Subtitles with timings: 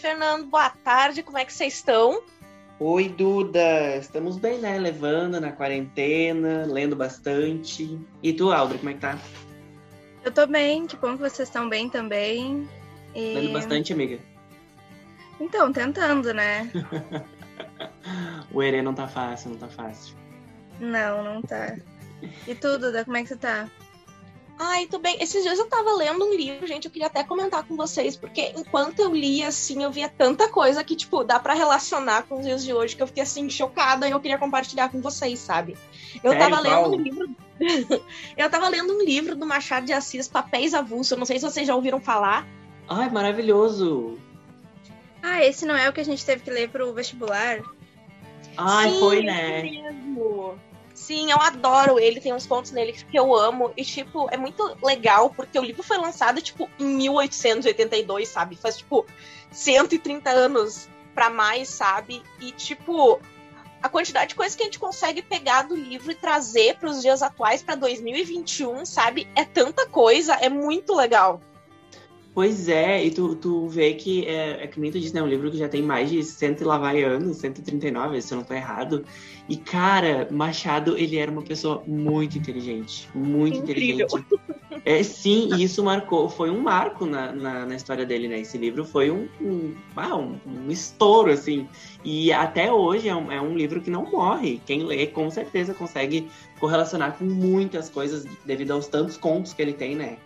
[0.00, 0.46] Fernando.
[0.46, 2.22] Boa tarde, como é que vocês estão?
[2.78, 3.96] Oi, Duda.
[3.96, 4.78] Estamos bem, né?
[4.78, 8.00] Levando na quarentena, lendo bastante.
[8.22, 9.18] E tu, Aldra, como é que tá?
[10.24, 12.66] Eu tô bem, que bom que vocês estão bem também.
[13.14, 13.34] E...
[13.34, 14.18] Lendo bastante, amiga?
[15.38, 16.70] Então, tentando, né?
[18.50, 20.16] o Herê não tá fácil, não tá fácil.
[20.80, 21.76] Não, não tá.
[22.48, 23.68] E tu, Duda, como é que você tá?
[24.62, 25.16] Ai, tudo bem.
[25.18, 28.52] Esses dias eu tava lendo um livro, gente, eu queria até comentar com vocês, porque
[28.54, 32.44] enquanto eu lia, assim, eu via tanta coisa que, tipo, dá para relacionar com os
[32.44, 35.78] dias de hoje, que eu fiquei, assim, chocada e eu queria compartilhar com vocês, sabe?
[36.22, 37.30] Eu Sério, tava lendo um livro.
[38.36, 41.12] eu tava lendo um livro do Machado de Assis, Papéis Avulsos.
[41.12, 42.46] Eu não sei se vocês já ouviram falar.
[42.86, 44.18] Ai, maravilhoso!
[45.22, 47.62] Ah, esse não é o que a gente teve que ler pro vestibular?
[48.58, 49.62] Ai, Sim, foi, né?
[49.62, 50.60] mesmo.
[51.00, 53.72] Sim, eu adoro ele, tem uns contos nele que eu amo.
[53.74, 58.54] E, tipo, é muito legal, porque o livro foi lançado, tipo, em 1882, sabe?
[58.54, 59.06] Faz, tipo,
[59.50, 62.22] 130 anos pra mais, sabe?
[62.38, 63.18] E, tipo,
[63.82, 67.22] a quantidade de coisas que a gente consegue pegar do livro e trazer pros dias
[67.22, 69.26] atuais, pra 2021, sabe?
[69.34, 71.40] É tanta coisa, é muito legal.
[72.32, 75.20] Pois é, e tu, tu vê que, é, é que nem tu disse, né?
[75.20, 78.38] Um livro que já tem mais de 100 e lá vai anos, 139, se eu
[78.38, 79.04] não tô errado.
[79.48, 83.08] E, cara, Machado, ele era uma pessoa muito inteligente.
[83.12, 84.06] Muito Incrível.
[84.06, 84.40] inteligente.
[84.84, 88.40] É, sim, e isso marcou, foi um marco na, na, na história dele, né?
[88.40, 91.68] Esse livro foi um, um, ah, um, um estouro, assim.
[92.04, 94.60] E até hoje é um, é um livro que não morre.
[94.64, 96.28] Quem lê, com certeza, consegue
[96.60, 100.16] correlacionar com muitas coisas devido aos tantos contos que ele tem, né?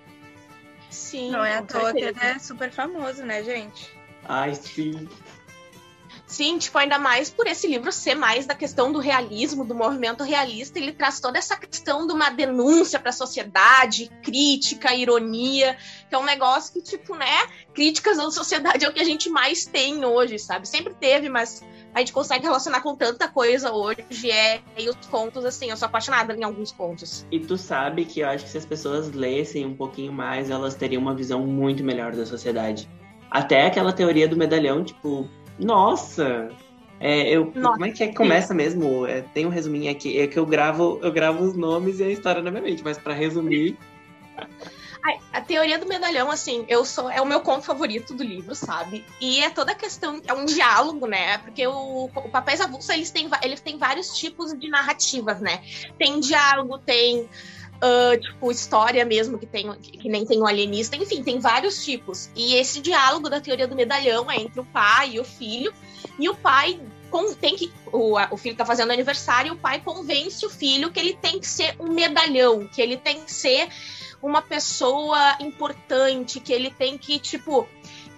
[0.94, 1.30] Sim.
[1.30, 3.92] Não é à toa que ele é super famoso, né, gente?
[4.26, 5.08] Ai, sim.
[6.26, 10.24] Sim, tipo, ainda mais por esse livro ser mais da questão do realismo, do movimento
[10.24, 15.76] realista, ele traz toda essa questão de uma denúncia para a sociedade, crítica, ironia,
[16.08, 19.28] que é um negócio que, tipo, né, críticas à sociedade é o que a gente
[19.28, 20.66] mais tem hoje, sabe?
[20.66, 21.62] Sempre teve, mas
[21.94, 25.86] a gente consegue relacionar com tanta coisa hoje, é, e os contos, assim, eu sou
[25.86, 27.26] apaixonada em alguns contos.
[27.30, 30.74] E tu sabe que eu acho que se as pessoas lessem um pouquinho mais, elas
[30.74, 32.88] teriam uma visão muito melhor da sociedade.
[33.30, 35.28] Até aquela teoria do medalhão, tipo,
[35.58, 36.50] nossa!
[37.00, 39.06] É, eu, Nossa, como é que é que começa mesmo?
[39.06, 42.10] É, tem um resuminho aqui, é que eu gravo, eu gravo os nomes e a
[42.10, 43.76] história na minha mente, mas pra resumir,
[45.32, 49.04] a teoria do medalhão, assim, eu sou é o meu conto favorito do livro, sabe?
[49.20, 51.38] E é toda a questão, é um diálogo, né?
[51.38, 55.62] Porque o, o Papéis Avulsos, eles têm, eles têm vários tipos de narrativas, né?
[55.98, 57.28] Tem diálogo, tem,
[57.86, 62.30] ah, tipo, história mesmo, que, tem, que, nem tem o alienista, enfim, tem vários tipos.
[62.34, 65.70] E esse diálogo da teoria do medalhão é entre o pai e o filho,
[66.18, 66.80] e o pai
[67.38, 67.70] tem que.
[67.92, 71.38] O, o filho tá fazendo aniversário e o pai convence o filho que ele tem
[71.38, 73.68] que ser um medalhão, que ele tem que ser
[74.22, 77.68] uma pessoa importante, que ele tem que, tipo.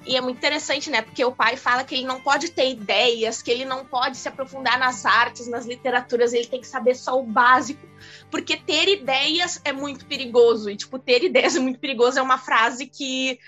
[0.07, 1.03] E é muito interessante, né?
[1.03, 4.29] Porque o pai fala que ele não pode ter ideias, que ele não pode se
[4.29, 7.85] aprofundar nas artes, nas literaturas, ele tem que saber só o básico.
[8.31, 10.71] Porque ter ideias é muito perigoso.
[10.71, 13.41] E, tipo, ter ideias é muito perigoso é uma frase que,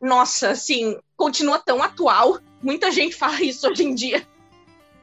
[0.00, 2.38] nossa, assim, continua tão atual.
[2.62, 4.26] Muita gente fala isso hoje em dia.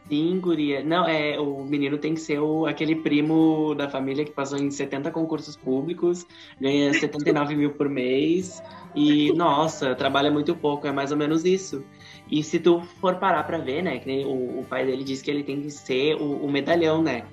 [0.08, 0.84] Sim, guria.
[0.84, 4.70] Não, é, o menino tem que ser o, aquele primo da família que passou em
[4.70, 6.26] 70 concursos públicos,
[6.60, 8.62] ganha 79 mil por mês
[8.96, 11.84] e, nossa, trabalha muito pouco, é mais ou menos isso.
[12.30, 15.32] E se tu for parar pra ver, né, que o, o pai dele disse que
[15.32, 17.24] ele tem que ser o, o medalhão, né?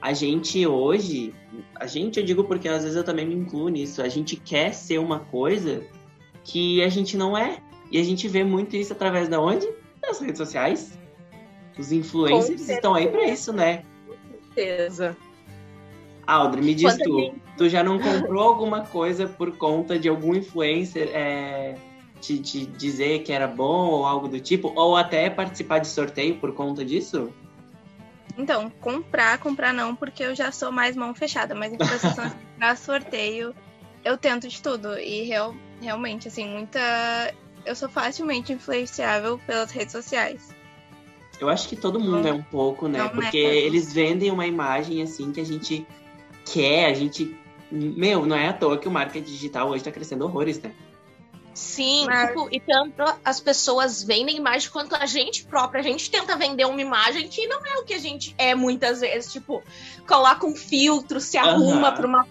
[0.00, 1.32] A gente hoje,
[1.74, 4.72] a gente eu digo porque às vezes eu também me incluo nisso, a gente quer
[4.72, 5.82] ser uma coisa
[6.44, 7.58] que a gente não é.
[7.90, 9.66] E a gente vê muito isso através da onde?
[10.00, 10.98] Das redes sociais.
[11.78, 13.84] Os influencers Com estão aí pra isso, né?
[14.54, 15.16] Certeza.
[16.26, 17.42] Audrey, me diz Quanta tu, gente.
[17.56, 21.76] tu já não comprou alguma coisa por conta de algum influencer é,
[22.20, 24.72] te, te dizer que era bom ou algo do tipo?
[24.74, 27.32] Ou até participar de sorteio por conta disso?
[28.36, 32.76] Então, comprar, comprar não, porque eu já sou mais mão fechada, mas em compensação, pra
[32.76, 33.54] sorteio,
[34.04, 34.98] eu tento de tudo.
[34.98, 36.80] E real, realmente, assim, muita.
[37.64, 40.54] Eu sou facilmente influenciável pelas redes sociais.
[41.40, 42.98] Eu acho que todo mundo é um pouco, né?
[42.98, 43.54] Não, Porque né?
[43.56, 45.86] eles vendem uma imagem assim que a gente
[46.44, 47.36] quer, a gente.
[47.70, 50.72] Meu, não é à toa que o marketing digital hoje tá crescendo horrores, né?
[51.52, 55.80] Sim, Mas- tipo, e tanto as pessoas vendem imagem quanto a gente própria.
[55.80, 59.00] A gente tenta vender uma imagem que não é o que a gente é muitas
[59.00, 59.32] vezes.
[59.32, 59.62] Tipo,
[60.06, 61.96] coloca um filtro, se arruma Aham.
[61.96, 62.26] pra uma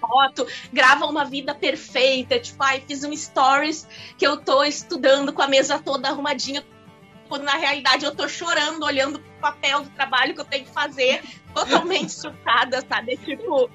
[0.00, 2.38] foto, grava uma vida perfeita.
[2.38, 3.86] Tipo, ai, fiz um stories
[4.16, 6.64] que eu tô estudando com a mesa toda arrumadinha.
[7.28, 10.72] Quando na realidade eu tô chorando, olhando pro papel do trabalho que eu tenho que
[10.72, 11.22] fazer,
[11.54, 13.12] totalmente chocada, sabe?
[13.14, 13.70] É, Tipo,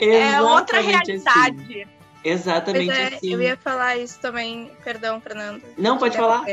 [0.00, 1.24] é outra Exatamente assim.
[1.24, 1.88] realidade.
[2.24, 3.32] Exatamente Pois é, assim.
[3.32, 4.70] eu ia falar isso também.
[4.84, 5.62] Perdão, Fernando.
[5.76, 6.44] Não, pode falar.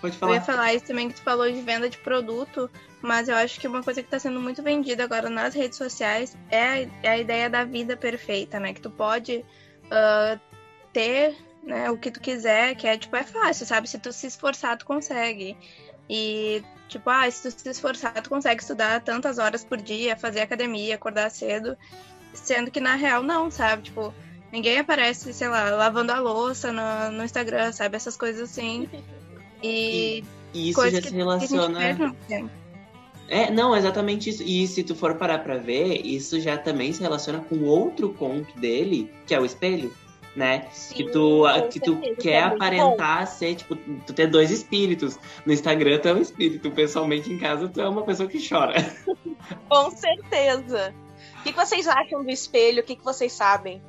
[0.00, 0.40] Pode Eu ia falar.
[0.40, 2.70] falar isso também que tu falou de venda de produto,
[3.02, 6.36] mas eu acho que uma coisa que está sendo muito vendida agora nas redes sociais
[6.50, 8.72] é a, é a ideia da vida perfeita, né?
[8.72, 9.44] Que tu pode
[9.90, 10.38] ah,
[10.92, 13.88] ter né, o que tu quiser, que é tipo, é fácil, sabe?
[13.88, 15.56] Se tu se esforçar, tu consegue.
[16.08, 20.40] E, tipo, ah, se tu se esforçar, tu consegue estudar tantas horas por dia, fazer
[20.40, 21.76] academia, acordar cedo,
[22.34, 23.82] sendo que na real não, sabe?
[23.82, 24.12] Tipo,
[24.52, 27.96] ninguém aparece, sei lá, lavando a louça no, no Instagram, sabe?
[27.96, 28.88] Essas coisas assim.
[29.62, 30.24] E
[30.54, 31.78] E isso já se relaciona.
[33.28, 34.42] É, não, exatamente isso.
[34.42, 38.58] E se tu for parar pra ver, isso já também se relaciona com outro conto
[38.58, 39.94] dele, que é o espelho,
[40.34, 40.66] né?
[40.92, 42.64] que tu, que tu certeza, quer é muito bom.
[42.64, 45.18] aparentar ser, tipo, tu ter dois espíritos.
[45.44, 48.74] No Instagram tu é um espírito, pessoalmente em casa tu é uma pessoa que chora.
[49.68, 50.94] Com certeza.
[51.40, 52.82] O que, que vocês acham do espelho?
[52.82, 53.82] O que, que vocês sabem?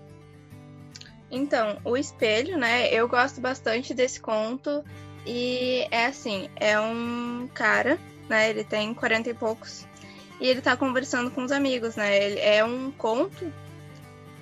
[1.30, 2.94] Então, o espelho, né?
[2.94, 4.84] Eu gosto bastante desse conto.
[5.26, 8.50] E é assim, é um cara, né?
[8.50, 9.88] Ele tem 40 e poucos.
[10.40, 12.18] E ele tá conversando com os amigos, né?
[12.18, 13.54] Ele é um conto.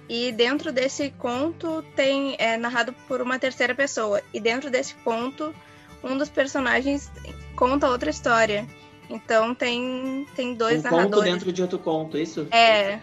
[0.09, 4.21] E dentro desse conto tem é narrado por uma terceira pessoa.
[4.33, 5.53] E dentro desse conto,
[6.03, 7.11] um dos personagens
[7.55, 8.67] conta outra história.
[9.07, 11.31] Então tem tem dois um conto narradores.
[11.33, 12.47] dentro de outro conto, isso?
[12.51, 12.93] É,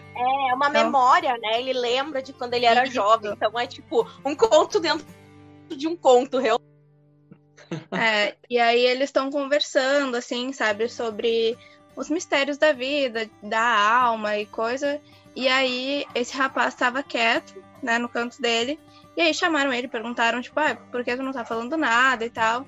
[0.49, 1.59] É uma Então- memória, né?
[1.61, 2.93] Ele lembra de quando ele era Isso.
[2.93, 3.31] jovem.
[3.31, 5.05] Então é tipo um conto dentro
[5.69, 6.67] de um conto, realmente.
[7.91, 11.57] É, e aí eles estão conversando, assim, sabe, sobre
[11.97, 15.01] os mistérios da vida, da alma e coisa.
[15.37, 18.79] E aí esse rapaz estava quieto, né, no canto dele.
[19.15, 22.29] E aí chamaram ele, perguntaram, tipo, ah, por que tu não tá falando nada e
[22.29, 22.65] tal.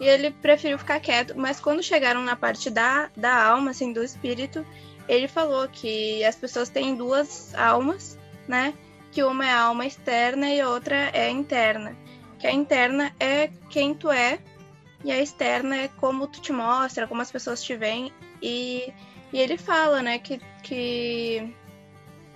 [0.00, 1.34] E ele preferiu ficar quieto.
[1.36, 4.66] Mas quando chegaram na parte da, da alma, assim, do espírito,
[5.08, 8.18] ele falou que as pessoas têm duas almas,
[8.48, 8.74] né?
[9.12, 11.96] Que uma é a alma externa e a outra é a interna
[12.38, 14.38] que a interna é quem tu é
[15.04, 18.12] e a externa é como tu te mostra, como as pessoas te veem.
[18.42, 18.92] E,
[19.32, 21.54] e ele fala, né, que, que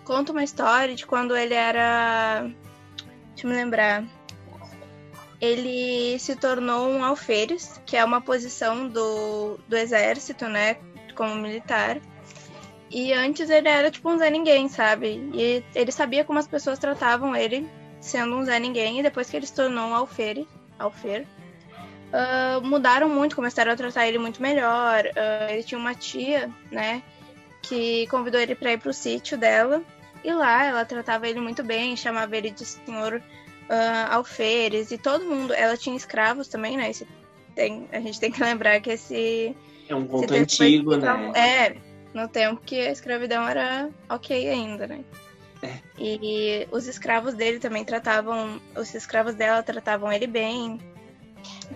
[0.04, 2.50] conta uma história de quando ele era.
[3.30, 4.04] Deixa eu me lembrar.
[5.40, 10.76] Ele se tornou um alferes, que é uma posição do, do exército, né,
[11.16, 12.00] como militar.
[12.88, 15.30] E antes ele era tipo um Zé Ninguém, sabe?
[15.34, 17.68] E ele sabia como as pessoas tratavam ele
[18.00, 20.46] sendo um Zé Ninguém, e depois que ele se tornou um alfere,
[20.78, 21.26] alfer,
[22.12, 25.04] ah, mudaram muito, começaram a tratar ele muito melhor.
[25.16, 27.02] Ah, ele tinha uma tia, né,
[27.62, 29.82] que convidou ele para ir pro sítio dela,
[30.24, 33.22] e lá ela tratava ele muito bem, chamava ele de senhor
[33.68, 35.54] ah, alferes, e todo mundo.
[35.54, 36.90] Ela tinha escravos também, né?
[36.90, 37.06] Esse
[37.54, 39.56] tem, a gente tem que lembrar que esse.
[39.88, 41.32] É um conto antigo, né?
[41.34, 41.76] É,
[42.14, 45.04] no tempo que a escravidão era ok ainda, né?
[45.62, 45.78] É.
[45.98, 50.80] E os escravos dele também tratavam, os escravos dela tratavam ele bem.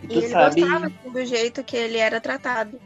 [0.02, 2.80] E E ele sabe, gostava assim, do jeito que ele era tratado.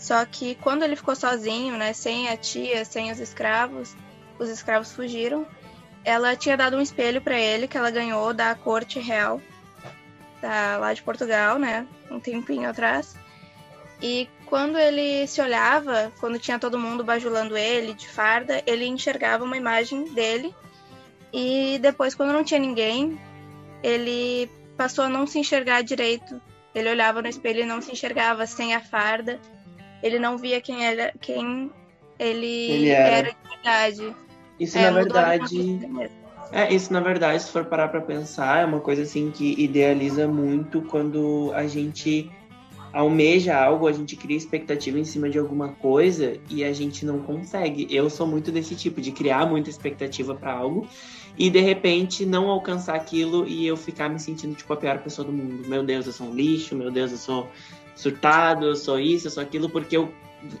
[0.00, 3.94] Só que quando ele ficou sozinho, né, sem a tia, sem os escravos,
[4.38, 5.46] os escravos fugiram.
[6.02, 9.42] Ela tinha dado um espelho para ele que ela ganhou da corte real,
[10.40, 13.14] da, lá de Portugal, né, um tempinho atrás.
[14.02, 19.44] E quando ele se olhava, quando tinha todo mundo bajulando ele de farda, ele enxergava
[19.44, 20.54] uma imagem dele.
[21.30, 23.20] E depois, quando não tinha ninguém,
[23.82, 26.40] ele passou a não se enxergar direito.
[26.74, 29.38] Ele olhava no espelho e não se enxergava sem a farda.
[30.02, 31.70] Ele não via quem, era, quem
[32.18, 33.16] ele, Ele era.
[33.16, 33.28] era.
[33.30, 34.14] de verdade.
[34.58, 35.80] isso É, na verdade.
[36.52, 40.26] É, isso na verdade, se for parar pra pensar, é uma coisa assim que idealiza
[40.26, 42.30] muito quando a gente
[42.92, 47.20] almeja algo, a gente cria expectativa em cima de alguma coisa e a gente não
[47.20, 47.86] consegue.
[47.88, 50.88] Eu sou muito desse tipo, de criar muita expectativa pra algo
[51.38, 55.24] e de repente não alcançar aquilo e eu ficar me sentindo tipo a pior pessoa
[55.24, 55.68] do mundo.
[55.68, 57.48] Meu Deus, eu sou um lixo, meu Deus, eu sou
[58.00, 60.12] surtado, eu sou isso, eu sou aquilo, porque eu,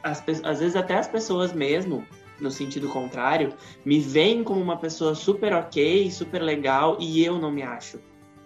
[0.02, 2.04] as, às vezes até as pessoas mesmo,
[2.38, 3.54] no sentido contrário,
[3.84, 7.98] me veem como uma pessoa super ok, super legal e eu não me acho.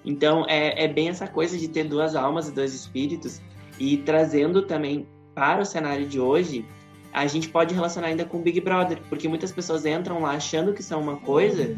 [0.05, 3.41] Então é, é bem essa coisa de ter duas almas e dois espíritos
[3.79, 6.65] e trazendo também para o cenário de hoje,
[7.13, 10.73] a gente pode relacionar ainda com o Big Brother, porque muitas pessoas entram lá achando
[10.73, 11.77] que são uma coisa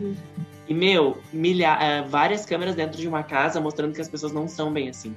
[0.68, 4.48] e, meu, milha eh, várias câmeras dentro de uma casa mostrando que as pessoas não
[4.48, 5.14] são bem assim.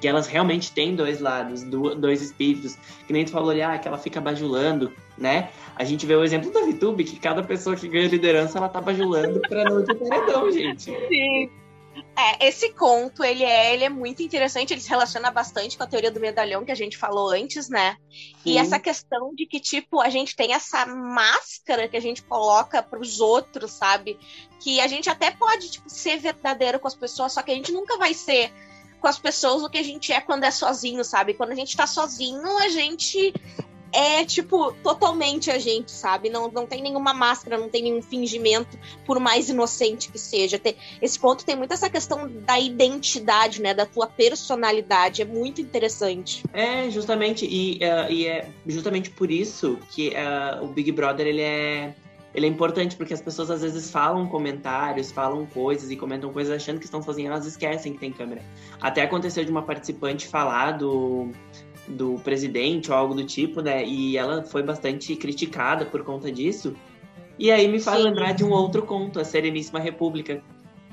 [0.00, 2.76] Que elas realmente têm dois lados, do- dois espíritos.
[3.06, 5.50] Que nem tu falou ali, ah, que ela fica bajulando, né?
[5.76, 8.80] A gente vê o exemplo da VTube, que cada pessoa que ganha liderança, ela tá
[8.80, 10.84] bajulando pra não ir pro paredão, gente.
[10.84, 11.50] Sim.
[12.16, 15.86] É, esse conto, ele é, ele é muito interessante, ele se relaciona bastante com a
[15.86, 17.96] teoria do medalhão que a gente falou antes, né?
[18.44, 22.82] E essa questão de que, tipo, a gente tem essa máscara que a gente coloca
[22.82, 24.18] para os outros, sabe?
[24.60, 27.72] Que a gente até pode, tipo, ser verdadeiro com as pessoas, só que a gente
[27.72, 28.50] nunca vai ser
[29.00, 31.34] com as pessoas o que a gente é quando é sozinho, sabe?
[31.34, 33.32] Quando a gente tá sozinho, a gente
[33.92, 36.30] é, tipo, totalmente a gente, sabe?
[36.30, 40.60] Não, não tem nenhuma máscara, não tem nenhum fingimento, por mais inocente que seja.
[41.02, 43.74] Esse ponto tem muito essa questão da identidade, né?
[43.74, 45.22] Da tua personalidade.
[45.22, 46.44] É muito interessante.
[46.52, 47.46] É, justamente.
[47.46, 51.94] E, uh, e é justamente por isso que uh, o Big Brother, ele é...
[52.34, 56.54] Ele é importante porque as pessoas às vezes falam comentários, falam coisas e comentam coisas
[56.54, 58.42] achando que estão sozinhas, elas esquecem que tem câmera.
[58.80, 61.30] Até aconteceu de uma participante falar do,
[61.88, 63.84] do presidente ou algo do tipo, né?
[63.84, 66.74] E ela foi bastante criticada por conta disso.
[67.36, 68.04] E aí me faz Sim.
[68.04, 70.42] lembrar de um outro conto, A Sereníssima República,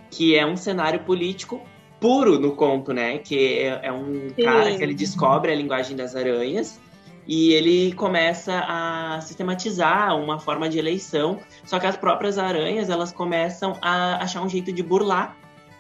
[0.10, 1.62] que é um cenário político
[2.00, 3.20] puro no conto, né?
[3.20, 4.44] Que é, é um Sim.
[4.44, 6.79] cara que ele descobre a linguagem das aranhas
[7.27, 11.39] e ele começa a sistematizar uma forma de eleição.
[11.65, 15.36] Só que as próprias aranhas elas começam a achar um jeito de burlar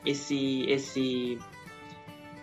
[0.05, 1.39] esse esse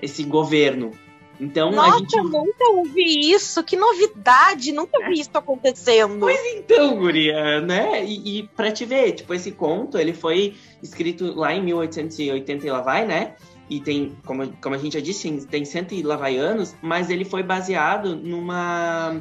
[0.01, 0.93] esse governo.
[1.41, 2.17] Então Nossa, a gente.
[2.17, 6.21] eu nunca ouvi isso, que novidade, nunca vi isso acontecendo.
[6.21, 8.05] Pois então, Guria, né?
[8.05, 12.71] E, e pra te ver, tipo, esse conto, ele foi escrito lá em 1880 e
[12.71, 13.35] lá vai, né?
[13.69, 17.09] E tem, como, como a gente já disse, tem cento e lá vai anos, mas
[17.09, 19.21] ele foi baseado numa,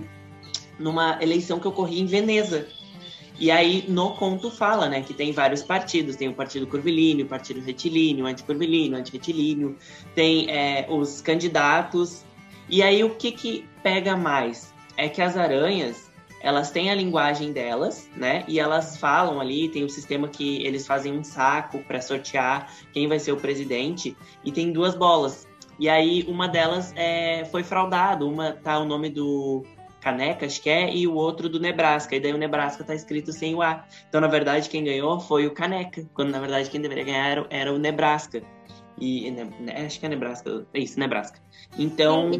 [0.77, 2.67] numa eleição que ocorria em Veneza.
[3.39, 6.15] E aí, no conto fala, né, que tem vários partidos.
[6.15, 9.75] Tem o Partido Curvilíneo, o Partido Retilíneo, Anticurvilíneo, Antirretilíneo.
[10.13, 12.23] Tem é, os candidatos.
[12.69, 14.73] E aí, o que que pega mais?
[14.95, 16.11] É que as aranhas,
[16.43, 18.43] elas têm a linguagem delas, né?
[18.49, 23.07] E elas falam ali, tem um sistema que eles fazem um saco para sortear quem
[23.07, 24.15] vai ser o presidente.
[24.43, 25.47] E tem duas bolas.
[25.79, 28.27] E aí, uma delas é, foi fraudado.
[28.27, 29.63] Uma tá o nome do
[30.01, 32.13] Caneca, acho que é, e o outro do Nebraska.
[32.13, 33.85] E daí o Nebraska tá escrito sem o A.
[34.09, 37.47] Então, na verdade, quem ganhou foi o Caneca, quando na verdade quem deveria ganhar era,
[37.49, 38.43] era o Nebraska.
[38.99, 39.49] E né,
[39.85, 41.39] acho que é Nebraska, é isso, Nebraska.
[41.77, 42.31] Então.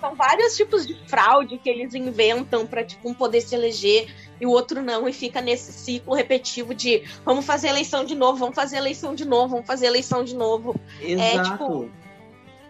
[0.00, 4.46] São vários tipos de fraude que eles inventam para tipo, um poder se eleger e
[4.46, 8.54] o outro não, e fica nesse ciclo repetitivo de vamos fazer eleição de novo, vamos
[8.54, 10.78] fazer eleição de novo, vamos fazer eleição de novo.
[11.00, 11.38] Exato.
[11.38, 11.90] É tipo.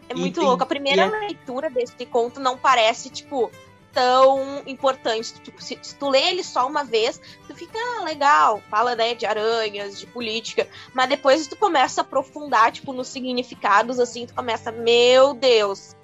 [0.09, 0.62] É muito e, louco.
[0.62, 1.09] A primeira é...
[1.09, 3.50] leitura desse conto não parece, tipo,
[3.97, 5.33] tão importante.
[5.43, 9.15] Tipo, se, se, tu lê ele só uma vez, tu fica ah, legal, fala né,
[9.15, 14.35] de aranhas, de política, mas depois tu começa a aprofundar, tipo, nos significados, assim, tu
[14.35, 15.97] começa, meu Deus.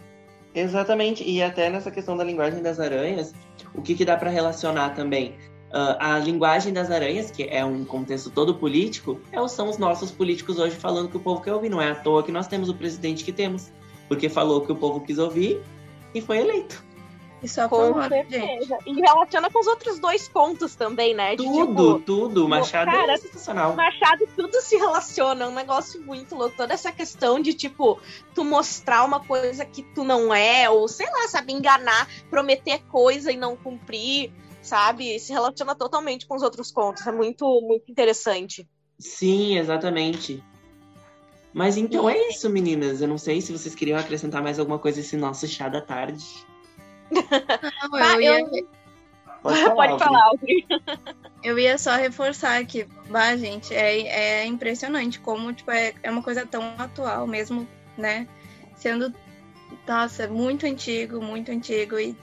[0.55, 3.35] Exatamente, e até nessa questão da linguagem das aranhas,
[3.75, 5.37] o que, que dá para relacionar também?
[5.71, 10.11] Uh, a linguagem das aranhas, que é um contexto todo político, é, são os nossos
[10.11, 11.71] políticos hoje falando que o povo quer ouvir.
[11.71, 13.71] Não é à toa que nós temos o presidente que temos,
[14.09, 15.63] porque falou que o povo quis ouvir
[16.15, 16.92] e foi eleito.
[17.43, 18.79] E só com certeza.
[18.87, 21.35] E relaciona com os outros dois contos também, né?
[21.35, 22.49] De, tudo, tipo, tudo.
[22.49, 23.75] Machado é cara, é sensacional.
[23.75, 25.45] Machado, tudo se relaciona.
[25.45, 26.57] É um negócio muito louco.
[26.57, 27.99] Toda essa questão de, tipo,
[28.33, 33.33] tu mostrar uma coisa que tu não é, ou sei lá, sabe, enganar, prometer coisa
[33.33, 34.33] e não cumprir,
[34.63, 35.19] sabe?
[35.19, 37.05] Se relaciona totalmente com os outros contos.
[37.05, 38.69] É muito, muito interessante.
[39.01, 40.41] Sim, exatamente.
[41.53, 43.03] Mas então é isso, meninas.
[43.03, 46.25] Eu não sei se vocês queriam acrescentar mais alguma coisa esse nosso chá da tarde.
[47.91, 48.47] Não, eu ia...
[49.43, 50.67] Pode falar, Pode falar Audrey.
[51.43, 56.23] Eu ia só reforçar que, bah, gente, é, é impressionante como tipo, é, é uma
[56.23, 57.67] coisa tão atual mesmo,
[57.99, 58.29] né?
[58.77, 59.13] Sendo,
[59.85, 62.17] nossa, muito antigo, muito antigo e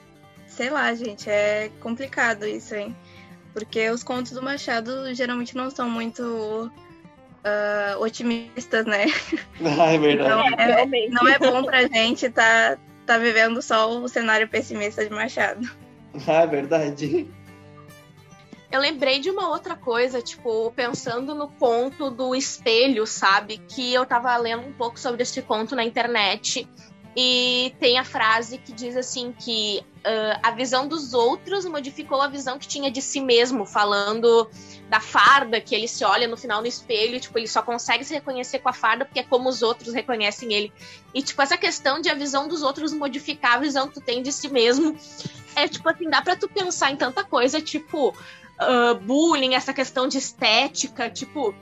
[0.46, 2.96] sei lá, gente, é complicado isso, hein?
[3.52, 6.72] Porque os contos do Machado geralmente não são muito
[7.44, 9.04] uh, otimistas, né?
[9.78, 10.30] Ah, é verdade.
[10.30, 15.04] Então, é, não é bom pra gente estar tá, tá vivendo só o cenário pessimista
[15.04, 15.68] de Machado.
[16.26, 17.30] Ah, é verdade.
[18.68, 23.58] Eu lembrei de uma outra coisa, tipo, pensando no conto do espelho, sabe?
[23.58, 26.68] Que eu tava lendo um pouco sobre esse conto na internet.
[27.16, 32.28] E tem a frase que diz assim que uh, a visão dos outros modificou a
[32.28, 34.48] visão que tinha de si mesmo, falando
[34.88, 38.04] da farda que ele se olha no final no espelho, e, tipo, ele só consegue
[38.04, 40.72] se reconhecer com a farda porque é como os outros reconhecem ele.
[41.12, 44.22] E tipo essa questão de a visão dos outros modificar a visão que tu tem
[44.22, 44.96] de si mesmo,
[45.56, 50.06] é tipo assim, dá para tu pensar em tanta coisa, tipo uh, bullying, essa questão
[50.06, 51.54] de estética, tipo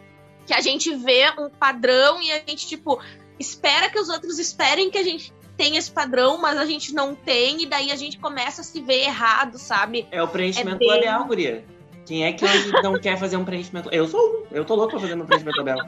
[0.47, 2.99] que a gente vê um padrão e a gente tipo
[3.38, 7.17] espera que os outros esperem que a gente tem esse padrão, mas a gente não
[7.17, 10.07] tem, e daí a gente começa a se ver errado, sabe?
[10.12, 10.88] É o preenchimento é bem...
[10.88, 11.65] labial, guria.
[12.07, 13.91] Quem é que hoje não quer fazer um preenchimento?
[13.93, 15.87] Eu sou eu tô louco pra fazer meu preenchimento labial.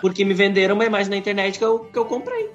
[0.00, 2.50] Porque me venderam uma imagem na internet que eu, que eu comprei.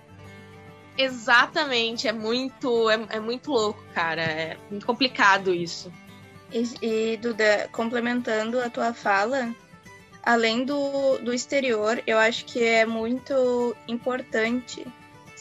[0.97, 4.23] Exatamente, é muito, é, é muito louco, cara.
[4.23, 5.93] É muito complicado isso.
[6.51, 9.53] E, e, Duda, complementando a tua fala,
[10.23, 14.85] além do, do exterior, eu acho que é muito importante,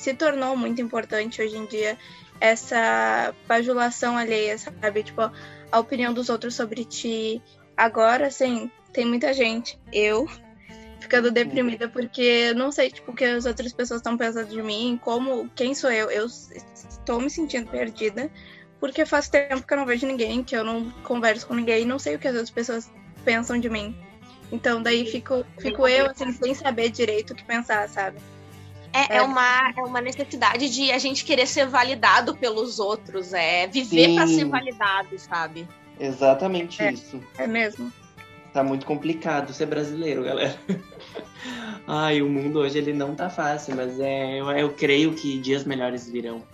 [0.05, 1.97] se tornou muito importante hoje em dia,
[2.39, 5.03] essa bajulação alheia, sabe?
[5.03, 5.33] Tipo,
[5.73, 7.43] a opinião dos outros sobre ti.
[7.75, 10.29] Agora, assim, tem muita gente, eu,
[11.01, 12.21] ficando deprimida porque
[12.51, 15.75] eu não sei, tipo, o que as outras pessoas estão pensando de mim, como, quem
[15.75, 16.11] sou eu?
[16.11, 18.31] Eu estou me sentindo perdida
[18.79, 21.87] porque faz tempo que eu não vejo ninguém, que eu não converso com ninguém e
[21.87, 22.93] não sei o que as outras pessoas
[23.25, 23.97] pensam de mim.
[24.53, 28.19] Então daí fico, fico eu assim, sem saber direito o que pensar, sabe?
[28.95, 33.67] É, é, uma, é uma necessidade de a gente querer ser validado pelos outros, é
[33.67, 35.67] viver para ser validado, sabe?
[35.99, 37.21] Exatamente é, isso.
[37.37, 37.93] É mesmo.
[38.53, 40.57] Tá muito complicado ser brasileiro, galera.
[41.89, 45.65] Ai, o mundo hoje ele não tá fácil, mas é, eu, eu creio que dias
[45.65, 46.45] melhores virão.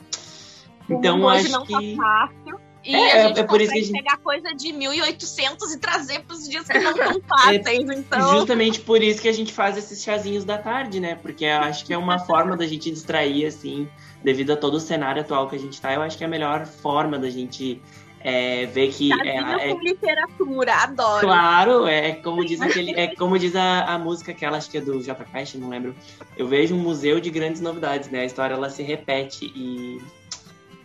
[0.89, 1.95] Então, hoje acho não tá que...
[1.95, 2.70] tá fácil.
[2.85, 3.93] E é, a gente é por isso que a gente...
[3.93, 8.39] pegar coisa de 1800 e trazer para os dias que não estão fáceis, é então.
[8.39, 11.15] Justamente por isso que a gente faz esses chazinhos da tarde, né?
[11.15, 13.89] Porque eu acho que é uma forma da gente distrair, assim,
[14.25, 15.93] devido a todo o cenário atual que a gente tá.
[15.93, 17.83] Eu acho que é a melhor forma da gente
[18.23, 21.27] é, ver que é, é, com literatura, adoro.
[21.27, 24.81] Claro, é como diz aquele, é como diz a, a música aquela acho que é
[24.81, 25.95] do J Quest, não lembro.
[26.37, 28.21] Eu vejo um museu de grandes novidades, né?
[28.21, 29.99] A história ela se repete e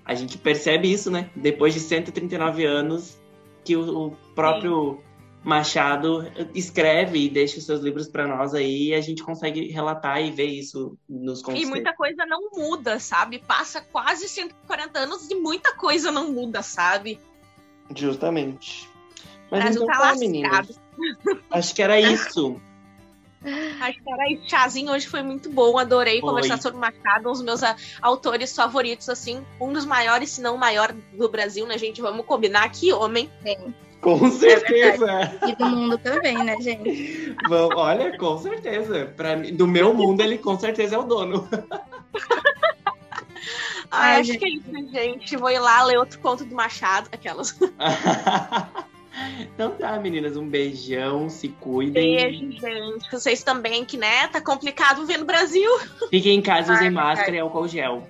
[0.05, 1.29] a gente percebe isso, né?
[1.35, 3.17] Depois de 139 anos
[3.63, 5.15] que o, o próprio Sim.
[5.43, 10.21] Machado escreve e deixa os seus livros para nós aí e a gente consegue relatar
[10.21, 11.67] e ver isso nos conceitos.
[11.67, 13.39] E muita coisa não muda, sabe?
[13.39, 17.19] Passa quase 140 anos e muita coisa não muda, sabe?
[17.95, 18.89] Justamente.
[19.51, 20.79] Mas Brasil então tá, tá meninas.
[21.51, 22.59] Acho que era isso.
[23.81, 24.49] Acho que era isso.
[24.49, 25.77] Chazinho hoje foi muito bom.
[25.77, 26.29] Adorei foi.
[26.29, 27.61] conversar sobre Machado, um dos meus
[28.01, 29.45] autores favoritos, assim.
[29.59, 32.01] Um dos maiores, se não o maior do Brasil, né, gente?
[32.01, 33.29] Vamos combinar que homem.
[33.43, 33.73] Sim.
[34.01, 35.11] Com certeza.
[35.41, 37.35] É e do mundo também, né, gente?
[37.49, 39.11] Bom, olha, com certeza.
[39.17, 41.47] Pra mim, do meu mundo, ele com certeza é o dono.
[43.89, 44.39] Ai, acho gente.
[44.39, 45.37] que é isso, gente.
[45.37, 47.57] Vou ir lá ler outro conto do Machado, aquelas.
[49.39, 52.15] Então tá, meninas, um beijão, se cuidem.
[52.15, 53.11] Beijo, gente.
[53.11, 55.69] Vocês também, que né, tá complicado ver no Brasil.
[56.09, 58.07] Fiquem em casa, usem máscara e álcool gel.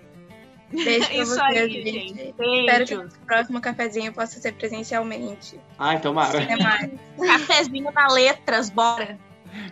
[0.71, 1.91] Beijo pra Isso vocês, aí, gente.
[1.91, 2.35] gente.
[2.39, 5.59] Espero que o próximo cafezinho possa ser presencialmente.
[5.77, 6.41] Ai, tomara.
[6.41, 6.91] Até mais.
[7.47, 9.17] Cafezinho na letras, bora.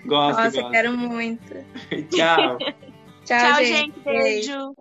[0.06, 0.72] Gosto, Nossa, gosto.
[0.72, 1.54] quero muito.
[2.16, 2.58] Tchau.
[2.58, 3.94] Tchau, Tchau, gente.
[3.96, 4.00] gente.
[4.04, 4.76] Beijo.